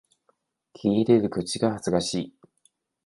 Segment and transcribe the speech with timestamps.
[0.73, 2.33] 聞いてるこっちが恥ずかしい